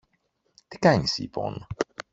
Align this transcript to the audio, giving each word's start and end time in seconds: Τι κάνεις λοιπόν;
Τι 0.67 0.77
κάνεις 0.77 1.15
λοιπόν; 1.17 1.67